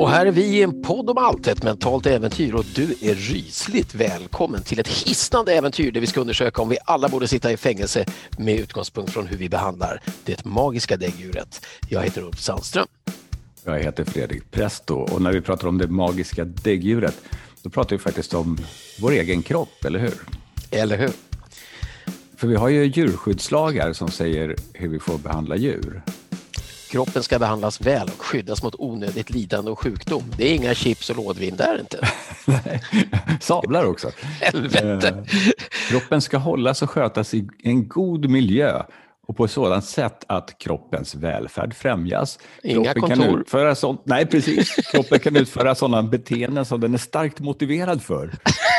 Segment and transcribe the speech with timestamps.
[0.00, 3.14] Och här är vi i en podd om allt, ett mentalt äventyr och du är
[3.14, 7.52] rysligt välkommen till ett hisnande äventyr där vi ska undersöka om vi alla borde sitta
[7.52, 8.04] i fängelse
[8.38, 11.66] med utgångspunkt från hur vi behandlar det magiska däggdjuret.
[11.88, 12.86] Jag heter Ulf Sandström.
[13.64, 17.16] Jag heter Fredrik Presto och när vi pratar om det magiska däggdjuret
[17.62, 18.58] då pratar vi faktiskt om
[19.00, 20.14] vår egen kropp, eller hur?
[20.70, 21.10] Eller hur?
[22.36, 26.02] För vi har ju djurskyddslagar som säger hur vi får behandla djur.
[26.90, 30.22] Kroppen ska behandlas väl och skyddas mot onödigt lidande och sjukdom.
[30.38, 32.08] Det är inga chips och lådvin där inte.
[33.40, 34.10] Sablar också.
[34.40, 35.08] Helvete!
[35.08, 35.24] Eh,
[35.88, 38.82] kroppen ska hållas och skötas i en god miljö
[39.26, 42.38] och på ett sådant sätt att kroppens välfärd främjas.
[42.62, 43.30] Inga kroppen kontor.
[43.30, 44.74] Kan utföra sånt, nej, precis.
[44.92, 48.34] Kroppen kan utföra sådana beteenden som den är starkt motiverad för.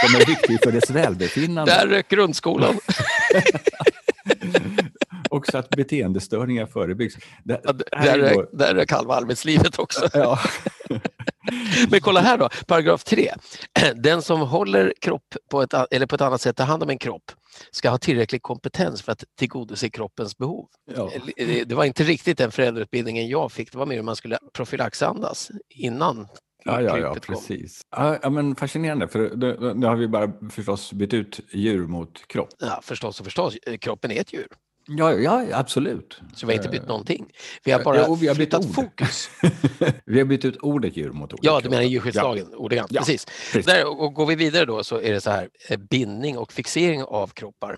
[0.05, 1.71] Som är viktigt för dess välbefinnande.
[1.71, 2.75] Där rök grundskolan.
[5.29, 7.15] Också att beteendestörningar förebyggs.
[7.43, 10.09] Det, Ja, Där är då- där rök halva arbetslivet också.
[10.13, 10.39] ja.
[11.91, 13.33] Men kolla här då, paragraf 3.
[13.95, 16.97] Den som håller kropp på ett, eller på ett annat sätt tar hand om en
[16.97, 17.31] kropp
[17.71, 20.67] ska ha tillräcklig kompetens för att tillgodose kroppens behov.
[20.95, 21.11] Ja.
[21.37, 24.37] Det- Det var inte riktigt den föräldrautbildningen jag fick, det var mer hur man skulle
[24.53, 26.27] profylaxandas innan
[26.67, 27.81] Ja, ja, ja, precis.
[27.95, 32.27] Ja, ja, men fascinerande, för nu, nu har vi bara förstås bytt ut djur mot
[32.27, 32.49] kropp.
[32.59, 34.47] Ja, förstås och förstås, eh, kroppen är ett djur.
[34.87, 36.21] Ja, ja absolut.
[36.35, 37.31] Så vi har inte bytt någonting.
[37.63, 38.75] Vi har ja, bara och vi har bytt flyttat ord.
[38.75, 39.29] fokus.
[40.05, 42.91] vi har bytt ut ordet djur mot ordet Ja, du menar djurskyddslagen, ordagrant.
[42.91, 43.25] Ja, Precis.
[43.25, 43.65] precis.
[43.65, 47.03] Där, och går vi vidare då så är det så här, eh, bindning och fixering
[47.03, 47.77] av kroppar.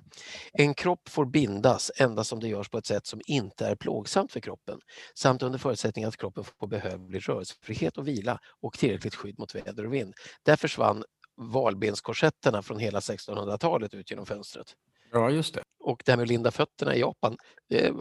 [0.53, 4.31] En kropp får bindas endast om det görs på ett sätt som inte är plågsamt
[4.31, 4.79] för kroppen
[5.15, 9.85] samt under förutsättning att kroppen får behövlig rörelsefrihet och vila och tillräckligt skydd mot väder
[9.85, 10.13] och vind.
[10.45, 11.03] Där försvann
[11.37, 14.75] valbenskorsetterna från hela 1600-talet ut genom fönstret.
[15.11, 15.61] Ja, just det.
[15.83, 17.37] Och det här med att linda fötterna i Japan,
[17.69, 17.91] det,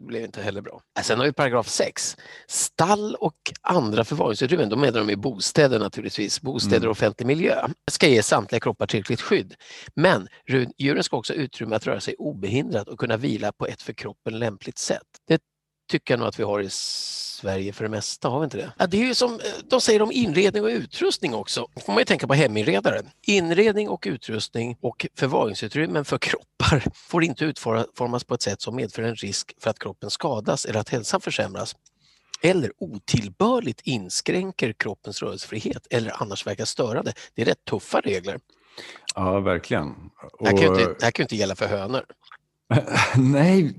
[0.00, 0.80] blev inte heller bra.
[1.02, 2.16] Sen har vi paragraf 6.
[2.46, 6.88] Stall och andra förvaringsutrymmen, då menar de i bostäder naturligtvis, bostäder Mm.
[6.88, 9.54] och offentlig miljö, ska ge samtliga kroppar tillräckligt skydd.
[9.94, 10.28] Men
[10.78, 13.92] djuren ska också ha utrymme att röra sig obehindrat och kunna vila på ett för
[13.92, 15.08] kroppen lämpligt sätt.
[15.28, 15.40] Det
[15.90, 18.72] tycker jag nog att vi har i Sverige för det mesta, har vi inte det?
[18.78, 21.66] Ja, det är ju som eh, de säger om inredning och utrustning också.
[21.74, 23.10] Då får man ju tänka på heminredaren.
[23.26, 29.02] Inredning och utrustning och förvaringsutrymmen för kroppar får inte utformas på ett sätt som medför
[29.02, 31.76] en risk för att kroppen skadas eller att hälsan försämras
[32.42, 37.12] eller otillbörligt inskränker kroppens rörelsefrihet eller annars verkar störande.
[37.34, 38.40] Det är rätt tuffa regler.
[39.14, 39.94] Ja, verkligen.
[40.40, 42.04] Det här kan ju Och- inte, det här kan ju inte gälla för hönor.
[43.16, 43.74] Nej,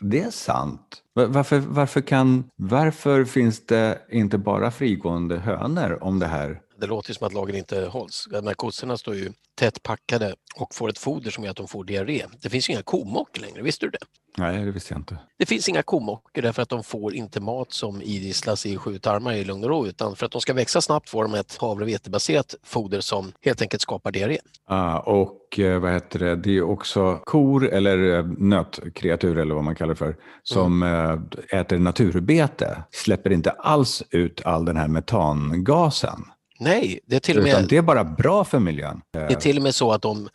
[0.00, 1.02] det är sant.
[1.14, 6.60] Varför, varför, kan, varför finns det inte bara frigående hönor om det här?
[6.80, 8.28] Det låter som att lagen inte hålls.
[8.56, 12.22] Kossorna står ju tätt packade och får ett foder som gör att de får diarré.
[12.42, 13.98] Det finns ju inga komockor längre, visste du det?
[14.38, 15.18] Nej, det visste jag inte.
[15.38, 19.32] Det finns inga komockor därför att de får inte mat som idisslas i sju tarmar
[19.32, 21.84] i lugn och ro utan för att de ska växa snabbt får de ett havre
[21.84, 24.38] vetebaserat foder som helt enkelt skapar diarré.
[24.66, 29.64] Ah, och eh, vad heter det, det är också kor eller eh, nötkreatur eller vad
[29.64, 31.22] man kallar det för, som Mm.
[31.50, 36.24] eh, äter naturbete, släpper inte alls ut all den här metangasen.
[36.60, 39.00] Nej, det är till och Utan med det är bara bra för miljön.
[39.12, 40.28] Det är till och med så att de,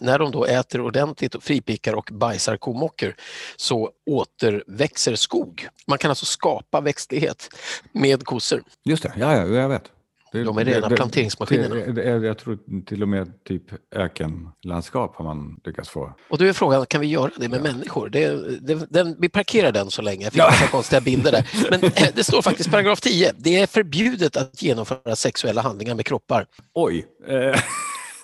[0.00, 3.14] när de då äter ordentligt och fripickar och bajsar komockor
[3.56, 5.68] så återväxer skog.
[5.86, 7.48] Man kan alltså skapa växtlighet
[7.92, 8.62] med kossor.
[8.84, 9.90] Just det, ja, ja jag vet.
[10.34, 11.74] Det- De är rena planteringsmaskinerna.
[11.74, 13.62] det- det- Jag tror till och med typ
[13.96, 16.14] ökenlandskap har man lyckats få.
[16.28, 18.08] Och då är frågan, kan vi göra det med människor?
[18.08, 18.28] Det,
[18.60, 21.50] det, den, vi parkerar den så länge, jag fick massa konstiga bilder där.
[21.70, 26.06] Men eh, det står faktiskt paragraf 10, det är förbjudet att genomföra sexuella handlingar med
[26.06, 26.46] kroppar.
[26.74, 27.06] Oj!
[27.28, 27.60] Eh,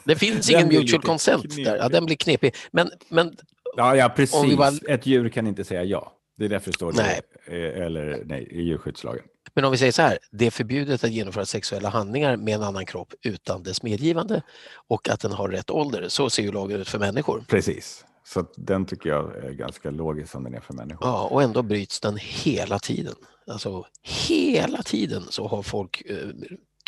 [0.05, 2.55] Det finns ingen mutual consent där, ja, den blir knepig.
[2.73, 3.37] Men, men
[3.77, 4.57] ja, ja, precis.
[4.57, 6.13] Bara- Ett djur kan inte säga ja.
[6.39, 7.21] Det är därför det står Nej.
[7.47, 9.23] det, eh, eller nej, i djurskyddslagen.
[9.55, 12.63] Men om vi säger så här, det är förbjudet att genomföra sexuella handlingar med en
[12.63, 14.43] annan kropp utan dess medgivande
[14.89, 16.09] och att den har rätt ålder.
[16.09, 17.45] Så ser ju lagen ut för människor.
[17.49, 18.05] Precis.
[18.25, 21.09] Så den tycker jag är ganska logisk som den är för människor.
[21.09, 23.15] Ja, och ändå bryts den hela tiden.
[23.47, 23.87] Alltså
[24.29, 26.17] hela tiden så har folk eh,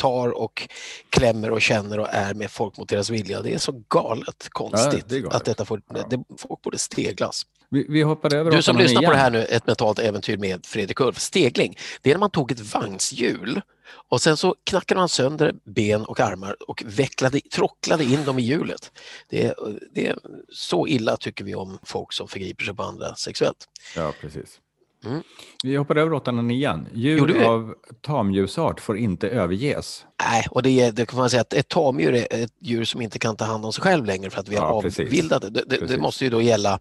[0.03, 0.67] tar och
[1.09, 3.41] klämmer och känner och är med folk mot deras vilja.
[3.41, 5.35] Det är så galet konstigt det är galet.
[5.35, 6.07] att detta får, Ja.
[6.09, 7.43] det, folk borde steglas.
[7.69, 9.11] Vi, vi hoppar över Du som lyssnar på igen.
[9.13, 11.19] det här nu, ett mentalt äventyr med Fredrik Ulf.
[11.19, 13.61] Stegling, det är när man tog ett vagnshjul
[14.09, 18.41] och sen så knackade man sönder ben och armar och vecklade, tråcklade in dem i
[18.41, 18.91] hjulet.
[19.29, 19.55] Det är,
[19.95, 20.17] det är
[20.53, 23.67] så illa tycker vi om folk som förgriper sig på andra sexuellt.
[23.95, 24.59] Ja, precis.
[25.05, 25.21] Mm.
[25.63, 26.87] Vi hoppar över åttan och nian.
[26.93, 30.05] Djur av tamdjursart får inte överges.
[30.29, 33.01] Nej, och det, är, det kan man säga att ett tamdjur är ett djur som
[33.01, 35.49] inte kan ta hand om sig själv längre för att vi har ja, avbildat det.
[35.49, 35.85] Det, det.
[35.85, 36.79] det, måste ju då gälla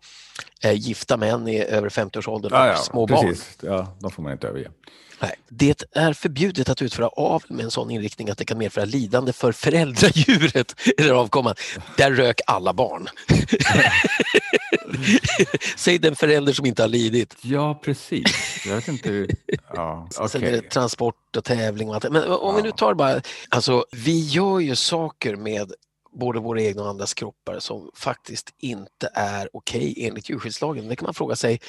[0.65, 3.59] eh, gifta män i över 50-årsåldern och ja, ja, små precis.
[3.61, 3.73] barn.
[3.73, 4.69] Ja, de får man inte överge.
[5.23, 5.35] Nej.
[5.49, 9.33] Det är förbjudet att utföra avel med en sån inriktning att det kan medföra lidande
[9.33, 11.55] för föräldradjuret eller avkomman.
[11.97, 13.09] Där rök alla barn.
[15.77, 17.37] Säg den förälder som inte har lidit.
[17.41, 18.67] Ja, precis.
[18.67, 19.31] Jag vet inte hur...
[19.75, 20.29] Ja, okay.
[20.29, 22.11] Sen är det transport och tävling och allt.
[22.11, 22.53] Men om ja.
[22.57, 23.21] vi nu tar bara...
[23.49, 25.73] Alltså, vi gör ju saker med
[26.13, 30.89] både våra egna och andras kroppar som faktiskt inte är okej okay enligt djurskyddslagen.
[30.89, 31.61] Det kan man fråga sig,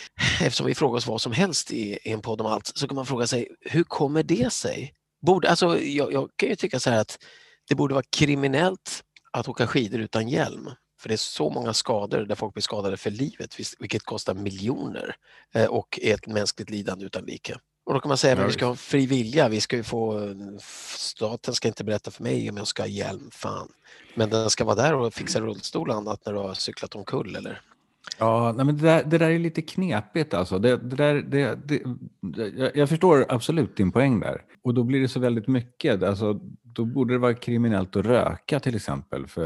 [0.41, 2.95] eftersom vi frågar oss vad som helst i, i en podd om allt, så kan
[2.95, 4.93] man fråga sig hur kommer det sig?
[5.21, 7.17] Borde, alltså, jag, jag kan ju tycka så här att
[7.69, 10.69] det borde vara kriminellt att åka skidor utan hjälm.
[11.01, 15.15] För det är så många skador där folk blir skadade för livet, vilket kostar miljoner
[15.53, 17.55] eh, och är ett mänskligt lidande utan like.
[17.85, 20.33] Och då kan man säga att vi ska ha fri vilja, vi ska få,
[20.97, 23.67] staten ska inte berätta för mig om jag ska ha hjälm, fan.
[24.15, 27.35] Men den ska vara där och fixa rullstol och annat när du har cyklat omkull
[27.35, 27.61] eller?
[28.17, 30.59] Ja, nej, men det, där, det där är lite knepigt alltså.
[30.59, 31.59] Det, det där, det,
[32.21, 34.41] det, jag, förstår absolut din poäng där.
[34.63, 36.03] Och då blir det så väldigt mycket.
[36.03, 39.45] Alltså, då borde det vara kriminellt att röka till exempel, för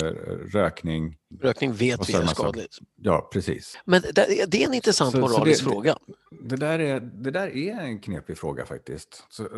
[0.52, 1.18] rökning...
[1.42, 2.78] Rökning vet vi är skadligt.
[3.02, 3.78] Ja, precis.
[3.86, 5.98] Men det, det är en intressant så, moralisk så fråga.
[6.48, 9.26] Det, där är, det där är en knepig fråga faktiskt.
[9.30, 9.50] Så, eh,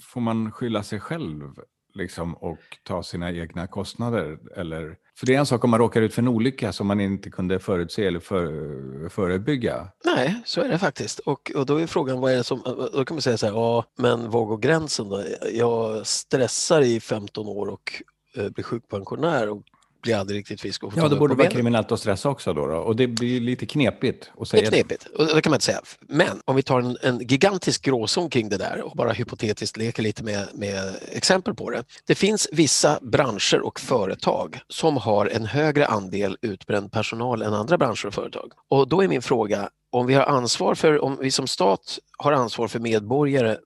[0.00, 1.50] får man skylla sig själv
[1.94, 4.38] liksom, och ta sina egna kostnader?
[4.56, 7.00] Eller, för det är en sak om man råkar ut för en olycka som man
[7.00, 9.88] inte kunde förutse eller för, förebygga.
[10.04, 11.18] Nej, så är det faktiskt.
[11.18, 13.38] Och, och då är frågan, vad är det som, eh, eh, då kan man säga
[13.38, 15.24] så här, ja, men var går gränsen då?
[15.52, 18.02] Jag stressar i 15 år och
[18.34, 19.62] blir sjukpensionär och
[20.02, 20.84] blir aldrig riktigt frisk.
[20.84, 23.40] Och ja, då borde det vara kriminellt att stressa också då, då, Och det blir
[23.40, 24.60] lite knepigt att säga.
[24.60, 25.80] Det är knepigt, och det kan man inte säga.
[26.00, 30.02] Men om vi tar en, en gigantisk gråzon kring det där och bara hypotetiskt leker
[30.02, 31.84] lite med, med exempel på det.
[32.06, 37.78] Det finns vissa branscher och företag som har en högre andel utbränd personal än andra
[37.78, 38.52] branscher och företag.
[38.68, 42.32] Och då är min fråga, om vi har ansvar för, om vi som stat har
[42.32, 43.56] ansvar för medborgare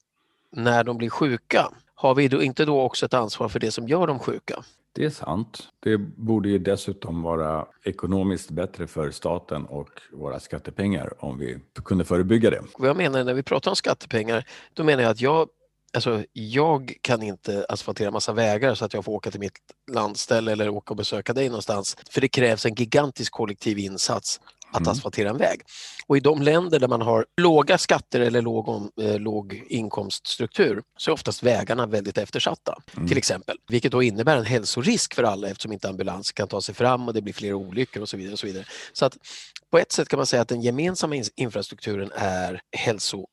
[0.52, 3.88] när de blir sjuka, har vi då inte då också ett ansvar för det som
[3.88, 4.64] gör dem sjuka?
[4.96, 5.68] Det är sant.
[5.80, 12.04] Det borde ju dessutom vara ekonomiskt bättre för staten och våra skattepengar om vi kunde
[12.04, 12.62] förebygga det.
[12.78, 14.44] Vad jag menar när vi pratar om skattepengar,
[14.74, 15.48] då menar jag att jag
[15.94, 19.58] Alltså, jag kan inte asfaltera massa vägar så att jag får åka till mitt
[19.90, 21.96] landställe eller åka och besöka dig någonstans.
[22.10, 24.40] För det krävs en gigantisk kollektiv insats
[24.76, 24.92] att mm.
[24.92, 25.60] asfaltera en väg.
[26.06, 30.82] Och i de länder där man har låga skatter eller låg, om, eh, låg inkomststruktur
[30.98, 33.08] så är oftast vägarna väldigt eftersatta, mm.
[33.08, 33.56] till exempel.
[33.68, 37.14] Vilket då innebär en hälsorisk för alla eftersom inte ambulans kan ta sig fram och
[37.14, 38.32] det blir fler olyckor och så vidare.
[38.32, 38.64] Och så vidare.
[38.92, 39.16] Så att
[39.70, 43.26] på ett sätt kan man säga att den gemensamma infrastrukturen är hälso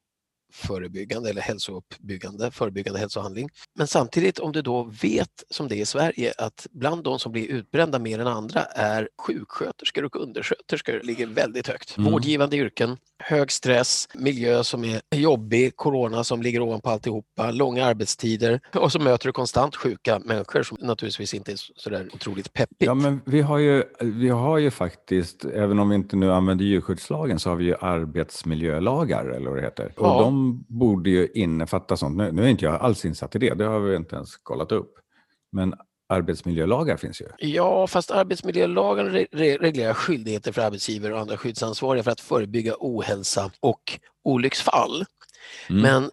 [0.54, 3.50] förebyggande eller hälsouppbyggande, förebyggande hälsohandling.
[3.76, 7.32] Men samtidigt om du då vet, som det är i Sverige, att bland de som
[7.32, 11.98] blir utbrända mer än andra är sjuksköterskor och undersköterskor ligger väldigt högt.
[11.98, 12.12] Mm.
[12.12, 18.60] Vårdgivande yrken, hög stress, miljö som är jobbig, corona som ligger ovanpå alltihopa, långa arbetstider
[18.76, 22.78] och så möter du konstant sjuka människor som naturligtvis inte är sådär otroligt peppigt.
[22.80, 26.66] Ja, men vi har ju, vi har ju faktiskt, även om vi inte nu använder
[26.66, 29.94] djurskyddslagen, så har vi ju arbetsmiljölagar eller vad det heter.
[29.98, 30.20] Och ja.
[30.20, 32.18] de borde ju innefatta sånt.
[32.18, 34.72] Nu, nu är inte jag alls insatt i det, det har vi inte ens kollat
[34.72, 34.94] upp.
[35.52, 35.74] Men
[36.10, 37.26] arbetsmiljölagar finns ju.
[37.38, 43.52] Ja, fast arbetsmiljölagen re reglerar skyldigheter för arbetsgivare och andra skyddsansvariga för att förebygga ohälsa
[43.60, 45.06] och olycksfall.
[45.70, 45.82] Mm.
[45.82, 46.12] Men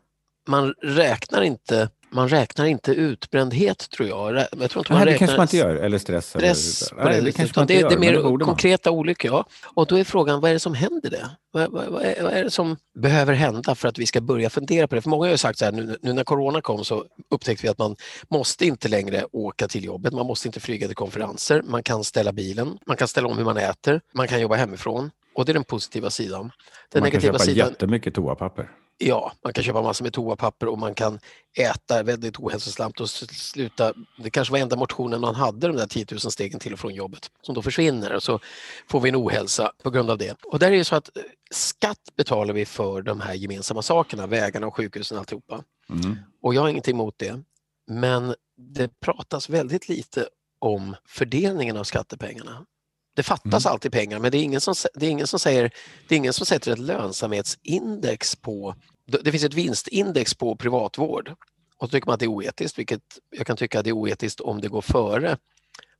[0.48, 4.36] man räknar inte man räknar inte utbrändhet tror jag.
[4.36, 6.28] jag tror inte man Nej, det kanske man inte gör, eller stress.
[6.28, 9.30] stress eller, Nej, det, kanske man det, det är mer konkreta olyckor.
[9.30, 9.44] Ja.
[9.74, 11.30] Och då är frågan, vad är det som händer det?
[11.52, 14.50] Vad, vad, vad, är, vad, är, det som behöver hända för att vi ska börja
[14.50, 15.02] fundera på det?
[15.02, 17.68] För många har ju sagt så här, nu, nu när corona kom så upptäckte vi
[17.68, 17.96] att man
[18.28, 22.32] måste inte längre åka till jobbet, man måste inte flyga till konferenser, man kan ställa
[22.32, 25.10] bilen, man kan ställa om hur man äter, man kan jobba hemifrån.
[25.34, 26.52] Och det är den positiva sidan.
[26.92, 28.70] Den man kan köpa sidan, jättemycket toapapper.
[29.02, 31.18] Ja, man kan köpa massor med toapapper och man kan
[31.58, 33.92] äta väldigt ohälsosamt och sluta.
[34.18, 36.94] Det kanske var enda motionen man hade, de där 10 000 stegen till och från
[36.94, 38.40] jobbet, som då försvinner och så
[38.88, 40.36] får vi en ohälsa på grund av det.
[40.44, 44.26] Och där är det så att eh, skatt betalar vi för de här gemensamma sakerna,
[44.26, 45.64] vägarna och sjukhusen och alltihopa.
[45.90, 46.16] Mm.
[46.42, 47.42] Och jag har ingenting emot det.
[47.86, 50.28] Men det pratas väldigt lite
[50.58, 52.66] om fördelningen av skattepengarna.
[53.20, 53.72] Det fattas mm.
[53.72, 55.70] alltid pengar men det är, ingen som, det är ingen som säger,
[56.08, 58.74] det är ingen som sätter ett lönsamhetsindex på,
[59.06, 61.32] det finns ett vinstindex på privatvård
[61.76, 63.00] och så tycker man att det är oetiskt, vilket
[63.36, 65.36] jag kan tycka att det är oetiskt om det går före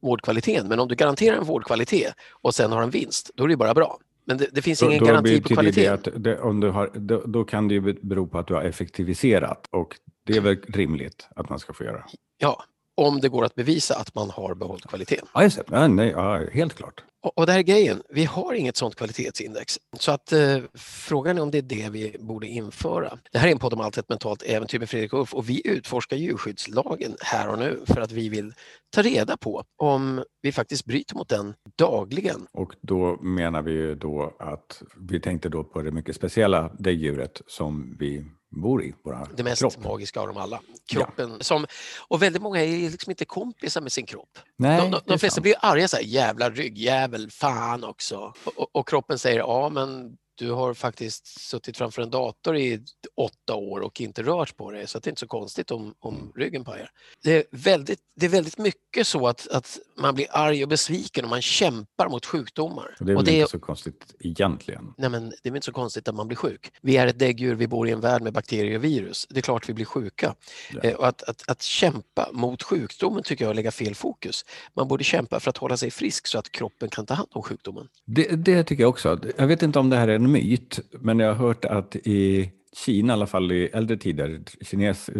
[0.02, 0.68] vårdkvaliteten.
[0.68, 3.74] Men om du garanterar en vårdkvalitet och sen har en vinst, då är det bara
[3.74, 3.98] bra.
[4.24, 6.22] Men det, det finns ingen då, då garanti på kvaliteten.
[6.22, 9.66] Det, om du har, då, då, kan det ju bero på att du har effektiviserat
[9.70, 9.96] och
[10.26, 12.04] det är väl rimligt att man ska få göra.
[12.38, 15.28] Ja, om det går att bevisa att man har behållit kvaliteten.
[15.34, 15.64] Ja, just det.
[15.70, 17.04] Ja, nej, ja, helt klart.
[17.22, 19.78] Och, och det här är grejen, vi har inget sådant kvalitetsindex.
[19.98, 23.18] Så att eh, frågan är om det är det vi borde införa.
[23.32, 25.48] Det här är en podd om allt ett mentalt äventyr med Fredrik och Ulf och
[25.48, 28.52] vi utforskar djurskyddslagen här och nu för att vi vill
[28.94, 32.46] ta reda på om vi faktiskt bryter mot den dagligen.
[32.52, 37.42] Och då menar vi ju då att vi tänkte då på det mycket speciella däggdjuret
[37.46, 39.84] som vi bor i våra Det mest kropp.
[39.84, 40.60] magiska av dem alla.
[40.88, 41.30] Kroppen.
[41.30, 41.44] Ja.
[41.44, 41.66] Som,
[42.08, 44.38] och väldigt många är liksom inte kompisar med sin kropp.
[44.58, 45.42] Nej, de de, de flesta sant.
[45.42, 48.34] blir arga så här, jävla ryggjävel, fan också.
[48.44, 52.80] Och, och, och kroppen säger, ja men du har faktiskt suttit framför en dator i
[53.16, 56.16] åtta år och inte rört på dig så det är inte så konstigt om, om
[56.16, 56.32] mm.
[56.36, 56.90] ryggen pajar.
[57.22, 61.24] Det är, väldigt, det är väldigt mycket så att, att man blir arg och besviken
[61.24, 62.96] och man kämpar mot sjukdomar.
[62.98, 64.94] Det är väl och det inte är, så konstigt egentligen?
[64.98, 66.72] Nej men det är inte så konstigt att man blir sjuk.
[66.82, 69.26] Vi är ett däggdjur, vi bor i en värld med bakterier och virus.
[69.30, 70.34] Det är klart vi blir sjuka.
[70.72, 70.80] Ja.
[70.80, 74.44] Eh, och att, att, att kämpa mot sjukdomen tycker jag är att lägga fel fokus.
[74.74, 77.42] Man borde kämpa för att hålla sig frisk så att kroppen kan ta hand om
[77.42, 77.88] sjukdomen.
[78.04, 79.18] Det, det tycker jag också.
[79.36, 82.50] Jag vet inte om det här är en myt, men jag har hört att i
[82.72, 85.10] Kina, i alla fall i äldre tider, kines,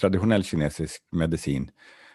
[0.00, 1.70] traditionell kinesisk medicin,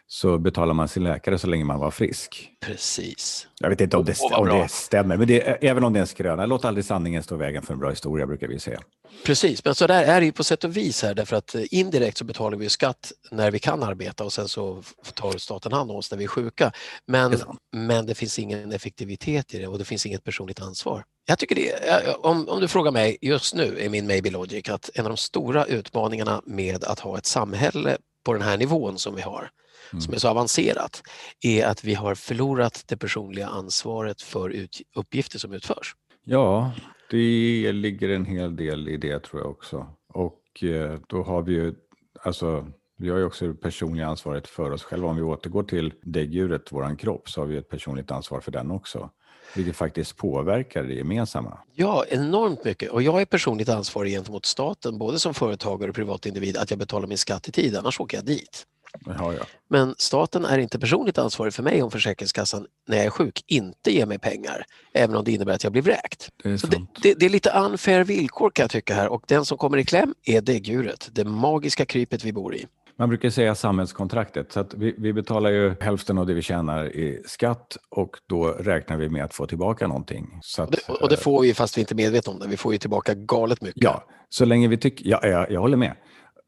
[0.07, 2.49] så betalar man sin läkare så länge man var frisk.
[2.65, 3.47] Precis.
[3.59, 6.07] Jag vet inte om det, om det stämmer, men det, även om det är en
[6.07, 8.79] skröna, låt aldrig sanningen stå i vägen för en bra historia, brukar vi säga.
[9.25, 11.61] Precis, men så där är det ju på sätt och vis här, därför att eh,
[11.71, 14.83] indirekt så betalar vi skatt när vi kan arbeta och sen så
[15.13, 16.71] tar staten hand om oss när vi är sjuka.
[17.07, 21.03] Men, det men det finns ingen effektivitet i det och det finns inget personligt ansvar.
[21.27, 24.89] Jag tycker det, om, om du frågar mig just nu är min maybe logic att
[24.93, 29.15] en av de stora utmaningarna med att ha ett samhälle på den här nivån som
[29.15, 29.49] vi har,
[29.91, 30.01] mm.
[30.01, 31.03] som är så avancerat,
[31.41, 35.95] är att vi har förlorat det personliga ansvaret för uppgifter som utförs.
[36.23, 36.71] Ja,
[37.11, 39.87] det ligger en hel del i det tror jag också.
[40.13, 41.75] Och eh, då har vi ju,
[42.23, 42.67] alltså
[42.97, 45.07] vi har ju också det personliga ansvaret för oss själva.
[45.07, 48.71] Om vi återgår till däggdjuret, vår kropp, så har vi ett personligt ansvar för den
[48.71, 49.09] också.
[49.53, 51.57] Vilket faktiskt påverkar det gemensamma.
[51.73, 52.91] Ja, enormt mycket.
[52.91, 57.07] Och jag är personligt ansvarig gentemot staten, både som företagare och privatindivid, att jag betalar
[57.07, 58.65] min skatt i tid, annars åker jag dit.
[59.05, 59.45] Ja, ja.
[59.67, 63.91] Men staten är inte personligt ansvarig för mig om Försäkringskassan när jag är sjuk inte
[63.91, 66.29] ger mig pengar, även om det innebär att jag blir vräkt.
[66.43, 69.45] Det är, det, det, det, är lite unfair villkor kan jag tycka här och den
[69.45, 72.65] som kommer i kläm är däggdjuret, det magiska krypet vi bor i.
[72.97, 76.95] Man brukar säga samhällskontraktet, så att vi, vi, betalar ju hälften av det vi tjänar
[76.95, 80.39] i skatt och då räknar vi med att få tillbaka någonting.
[80.41, 82.47] Så att, och, det, och det får vi fast vi inte är medvetna om det,
[82.47, 83.83] vi får ju tillbaka galet mycket.
[83.83, 85.95] Ja, så länge vi tycker, ja, jag, jag håller med.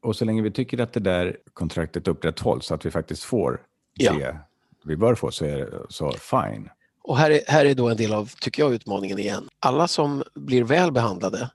[0.02, 3.60] Och så länge vi tycker att det där kontraktet upprätthålls, så att vi faktiskt får
[3.94, 4.12] ja.
[4.12, 4.38] det
[4.84, 6.68] vi bör få, så är det så fine.
[7.02, 9.48] Och här är, här är då en del av, tycker jag, utmaningen igen.
[9.60, 11.50] Alla som blir väl behandlade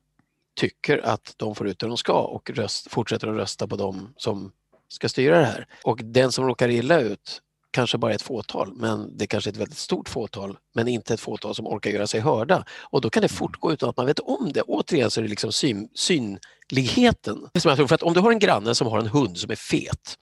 [0.55, 4.13] tycker att de får ut det de ska och röst, fortsätter att rösta på dem
[4.17, 4.51] som
[4.93, 5.67] ska styra det här.
[5.83, 9.57] Och den som råkar illa ut kanske bara ett fåtal, men det kanske är ett
[9.59, 12.65] väldigt stort fåtal, men inte ett fåtal som orkar göra sig hörda.
[12.81, 14.61] Och då kan det fortgå utan att man vet om det.
[14.61, 17.49] Återigen så är det liksom syn, synligheten.
[17.59, 19.51] Som jag tror, för att om du har en granne som har en hund som
[19.51, 20.17] är fet,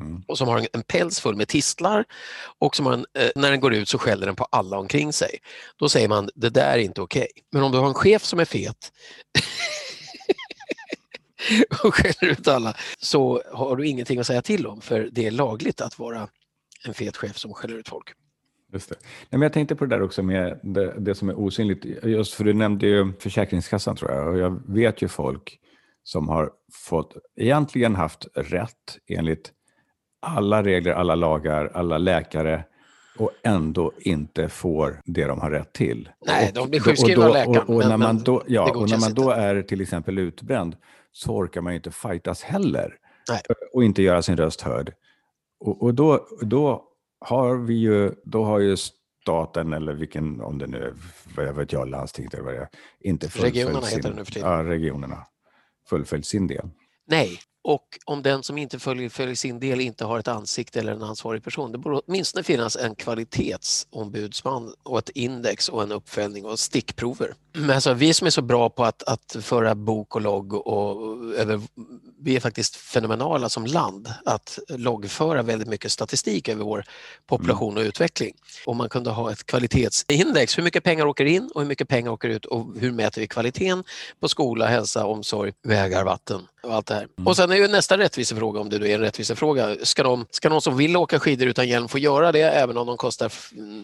[0.00, 0.22] Mm.
[0.28, 2.04] och som har en, en päls full med tistlar
[2.58, 5.38] och som en, eh, när den går ut så skäller den på alla omkring sig.
[5.76, 7.28] Då säger man det där är inte okej.
[7.30, 7.42] Okay.
[7.52, 8.92] Men om du har en chef som är fet
[11.84, 15.30] och skäller ut alla så har du ingenting att säga till om för det är
[15.30, 16.28] lagligt att vara
[16.86, 18.12] en fet chef som skäller ut folk.
[18.72, 18.96] Just det.
[19.30, 21.84] men jag tänkte på det där också med det, det, som är osynligt.
[22.02, 25.58] Just för du nämnde ju Försäkringskassan tror jag och jag vet ju folk
[26.02, 29.52] som har fått egentligen haft rätt enligt
[30.20, 32.64] alla regler, alla lagar, alla läkare
[33.18, 36.08] och ändå inte får det de har rätt till.
[36.26, 37.58] Nej, de blir sjukskrivna av läkaren.
[37.58, 40.76] Och, och, och, när man då, ja, och när man då är till exempel utbränd
[41.18, 42.94] så orkar man ju inte fightas heller
[43.28, 43.40] Nej.
[43.72, 44.92] och inte göra sin röst hörd.
[45.60, 46.84] Och, och, då, då
[47.20, 50.94] har vi ju, då har ju staten eller vilken, om det nu är,
[51.36, 52.68] vad vet jag, landstinget eller vad det är,
[53.00, 54.50] inte regionerna sin, heter det nu för tiden.
[54.50, 55.26] Ja, regionerna
[55.88, 56.68] fullföljt sin del.
[57.06, 60.92] Nej, och om den som inte följer, följer sin del inte har ett ansikte eller
[60.92, 61.72] en ansvarig person.
[61.72, 67.34] Det borde åtminstone finnas en kvalitetsombudsman och ett index och en uppföljning och stickprover.
[67.58, 71.18] Men alltså, vi som är så bra på att, att föra bok och logg och
[71.34, 71.60] över,
[72.20, 76.84] vi är faktiskt fenomenala som land att loggföra väldigt mycket statistik över vår
[77.26, 78.34] population och utveckling.
[78.66, 82.10] Om man kunde ha ett kvalitetsindex, hur mycket pengar åker in och hur mycket pengar
[82.10, 83.84] åker ut och hur mäter vi kvaliteten
[84.20, 87.08] på skola, hälsa, omsorg, vägar, vatten och allt det här.
[87.24, 90.60] Och sen är ju nästa rättvisefråga, om det är en rättvisefråga, ska de, ska de
[90.60, 93.32] som vill åka skidor utan hjälm få göra det även om de kostar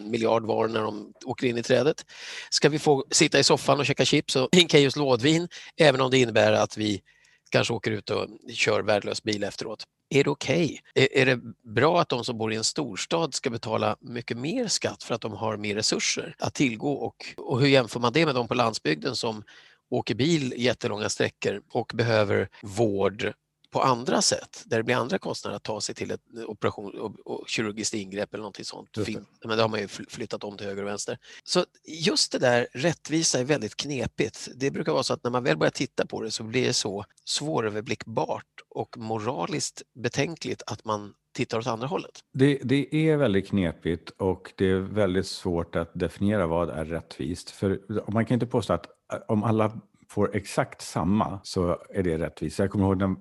[0.09, 2.05] miljard var när de åker in i trädet?
[2.49, 6.17] Ska vi få sitta i soffan och käka chips och hinka lådvin även om det
[6.17, 7.01] innebär att vi
[7.49, 9.83] kanske åker ut och kör värdelös bil efteråt?
[10.09, 10.81] Är det okej?
[10.93, 11.03] Okay?
[11.03, 11.41] Är, är det
[11.75, 15.21] bra att de som bor i en storstad ska betala mycket mer skatt för att
[15.21, 18.53] de har mer resurser att tillgå och, och hur jämför man det med de på
[18.53, 19.43] landsbygden som
[19.89, 23.33] åker bil jättelånga sträckor och behöver vård
[23.75, 27.19] på andra sätt, där det blir andra kostnader att ta sig till ett operation och,
[27.25, 28.89] och kirurgiskt ingrepp eller något sånt.
[28.93, 29.17] Det.
[29.45, 31.17] Men det har man ju flyttat om till höger och vänster.
[31.43, 31.65] Så
[32.05, 34.49] just det där rättvisa är väldigt knepigt.
[34.55, 36.73] Det brukar vara så att när man väl börjar titta på det så blir det
[36.73, 42.19] så svåröverblickbart och moraliskt betänkligt att man tittar åt andra hållet.
[42.33, 47.49] Det, det, är väldigt knepigt och det är väldigt svårt att definiera vad är rättvist.
[47.49, 48.87] För man kan inte påstå att
[49.27, 52.59] om alla får exakt samma så är det rättvist.
[52.59, 53.15] Jag kommer ihåg, när,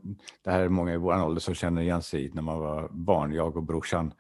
[0.45, 3.33] det här är många i vår ålder som känner igen sig när man var barn.
[3.33, 4.13] Jag och brorsan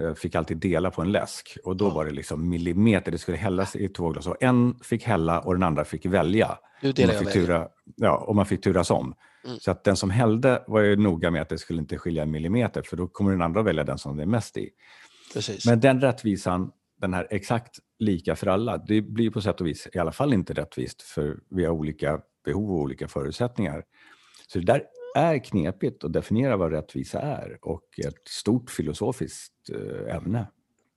[0.00, 3.12] eh, fick alltid dela på en läsk och då var det liksom millimeter.
[3.12, 6.58] Det skulle hällas i två glas och en fick hälla och den andra fick välja.
[6.82, 9.14] Nu delar jag tura, Ja, och man fick turas om.
[9.44, 9.58] Mm.
[9.60, 12.30] Så att den som hällde var ju noga med att det skulle inte skilja en
[12.30, 14.70] millimeter för då kommer den andra välja den som det är mest i.
[15.34, 15.66] Precis.
[15.66, 16.70] Men den rättvisan
[17.00, 20.32] den här exakt lika för alla, det blir på sätt och vis i alla fall
[20.32, 23.84] inte rättvist för vi har olika behov och olika förutsättningar.
[24.46, 24.82] Så det där
[25.16, 30.46] är knepigt att definiera vad rättvisa är och ett stort filosofiskt eh, ämne.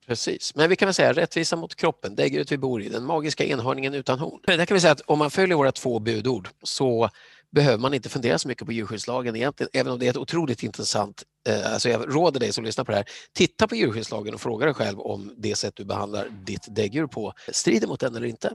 [0.07, 3.45] Precis, men vi kan väl säga rättvisa mot kroppen, däggdjuret vi bor i, den magiska
[3.45, 4.39] enhörningen utan horn.
[4.45, 7.09] Där kan vi säga att om man följer våra två budord så
[7.51, 10.63] behöver man inte fundera så mycket på djurskyddslagen egentligen, även om det är ett otroligt
[10.63, 14.41] intressant Eh, alltså jag råder dig som lyssnar på det här, titta på djurskyddslagen och
[14.41, 18.27] fråga dig själv om det sätt du behandlar ditt däggdjur på strider mot den eller
[18.27, 18.53] inte.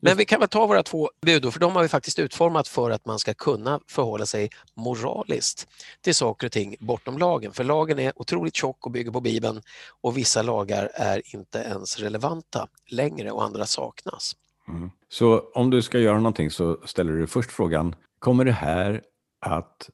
[0.00, 2.90] Men vi kan väl ta våra två bud, för de har vi faktiskt utformat för
[2.90, 5.68] att man ska kunna förhålla sig moraliskt
[6.00, 7.52] till saker och ting bortom lagen.
[7.52, 9.62] För lagen är otroligt tjock och bygger på Bibeln
[10.00, 14.32] och vissa lagar är inte ens relevanta längre och andra saknas.
[14.68, 14.90] Mm.
[15.08, 19.02] Så om du ska göra någonting så ställer du först frågan, kommer det här
[19.40, 19.90] att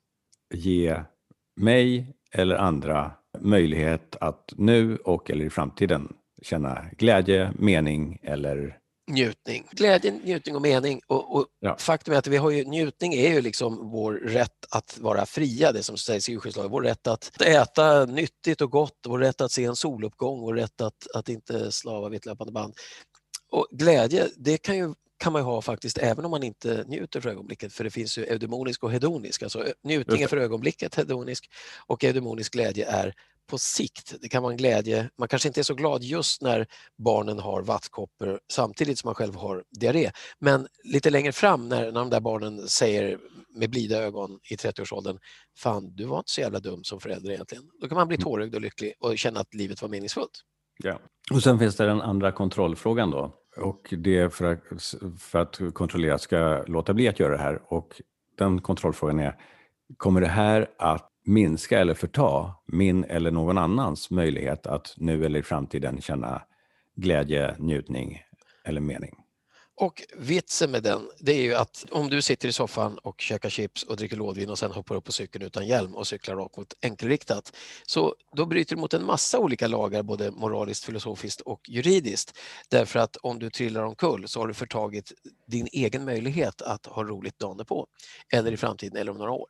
[0.54, 1.02] ge
[1.56, 8.78] mig eller andra möjlighet att nu och eller i framtiden känna glädje, mening eller
[9.10, 9.68] njutning.
[9.70, 11.00] Glädje, njutning och mening.
[11.06, 11.76] Och, och ja.
[11.78, 15.72] Faktum är att vi har ju, njutning är ju liksom vår rätt att vara fria,
[15.72, 16.70] det som sägs i djurskyddslagen.
[16.70, 20.80] Vår rätt att äta nyttigt och gott, vår rätt att se en soluppgång, vår rätt
[20.80, 22.74] att, att inte slava vid ett löpande band.
[23.50, 27.28] Och glädje, det kan ju kan man ha faktiskt även om man inte njuter för
[27.28, 29.42] ögonblicket för det finns ju eudemonisk och hedonisk.
[29.42, 31.50] Alltså njutning är för ögonblicket hedonisk
[31.86, 33.14] och eudemonisk glädje är
[33.46, 34.14] på sikt.
[34.20, 36.66] Det kan vara en glädje, man kanske inte är så glad just när
[36.98, 40.10] barnen har vattkoppor samtidigt som man själv har diarré.
[40.38, 43.18] Men lite längre fram när, när de där barnen säger
[43.54, 45.18] med blida ögon i 30-årsåldern,
[45.58, 47.64] fan du var inte så jävla dum som förälder egentligen.
[47.80, 48.24] Då kan man bli mm.
[48.24, 50.42] tårögd och lycklig och känna att livet var meningsfullt.
[50.78, 50.98] Ja.
[51.30, 53.34] Och sen finns det den andra kontrollfrågan då.
[53.56, 54.60] Och det är för att,
[55.18, 57.62] för att kontrollera ska låta bli att göra det här.
[57.64, 58.00] Och
[58.38, 59.36] den kontrollfrågan är,
[59.96, 65.38] kommer det här att minska eller förta min eller någon annans möjlighet att nu eller
[65.38, 66.42] i framtiden känna
[66.96, 68.22] glädje, njutning
[68.64, 69.25] eller mening?
[69.78, 73.50] Och vitsen med den, det är ju att om du sitter i soffan och käkar
[73.50, 76.56] chips och dricker lådvin och sen hoppar upp på cykeln utan hjälm och cyklar rakt
[76.56, 81.60] mot enkelriktat, så då bryter du mot en massa olika lagar, både moraliskt, filosofiskt och
[81.68, 82.38] juridiskt.
[82.68, 85.12] Därför att om du trillar omkull så har du förtagit
[85.46, 87.86] din egen möjlighet att ha roligt dagen på,
[88.32, 89.48] eller i framtiden eller om några år.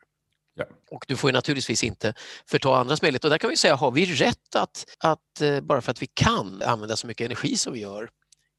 [0.54, 0.64] Ja.
[0.90, 2.14] Och du får naturligtvis inte
[2.46, 3.24] förta andras möjlighet.
[3.24, 6.06] Och där kan vi säga, har vi rätt att, att eh, bara för att vi
[6.06, 8.10] kan använda så mycket energi som vi gör,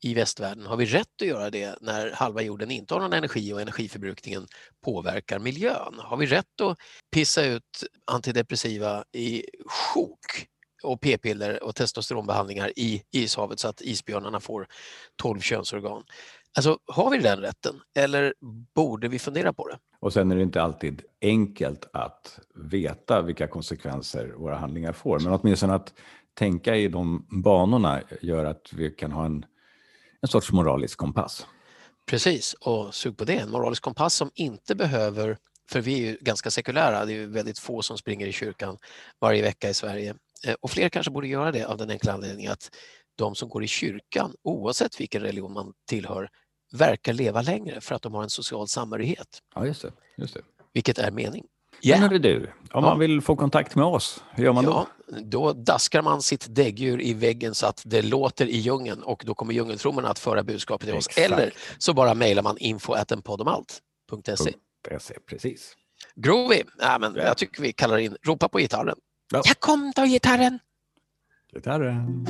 [0.03, 3.53] i västvärlden, har vi rätt att göra det när halva jorden inte har någon energi
[3.53, 4.47] och energiförbrukningen
[4.85, 5.95] påverkar miljön?
[5.97, 6.77] Har vi rätt att
[7.11, 10.47] pissa ut antidepressiva i sjok
[10.83, 14.67] och p-piller och testosteronbehandlingar i ishavet så att isbjörnarna får
[15.21, 16.03] 12 könsorgan?
[16.57, 18.33] Alltså, har vi den rätten eller
[18.75, 19.77] borde vi fundera på det?
[19.99, 25.33] Och sen är det inte alltid enkelt att veta vilka konsekvenser våra handlingar får, men
[25.33, 25.93] åtminstone att
[26.33, 29.45] tänka i de banorna gör att vi kan ha en
[30.27, 31.47] en sorts moralisk kompass.
[32.05, 33.33] Precis, och sug på det.
[33.33, 35.37] En moralisk kompass som inte behöver,
[35.69, 38.77] för vi är ju ganska sekulära, det är väldigt få som springer i kyrkan
[39.21, 40.15] varje vecka i Sverige.
[40.45, 42.75] Eh, och fler kanske borde göra det av den enkla anledningen att
[43.17, 46.29] de som går i kyrkan, oavsett vilken religion man tillhör,
[46.73, 49.39] verkar leva längre för att de har en social samhörighet.
[49.55, 49.91] Ja, just det.
[50.17, 50.41] Just det.
[50.73, 51.45] Vilket är mening.
[51.81, 52.01] Yeah.
[52.01, 52.81] Men är du, om ja.
[52.81, 54.71] man vill få kontakt med oss, hur gör man då?
[54.71, 59.23] Ja, då daskar man sitt däggdjur i väggen så att det låter i djungeln och
[59.25, 61.17] då kommer djungeltrummorna att föra budskapet till oss.
[61.17, 64.53] Eller så bara mejlar man info.enpodomalt.se.
[65.29, 65.75] Precis.
[66.15, 66.63] Groovy.
[66.79, 68.97] Ja, men Jag tycker vi kallar in Ropa på gitarren.
[69.31, 69.41] Ja.
[69.45, 70.59] Ja, kom då gitarren!
[71.53, 72.27] Gitarren.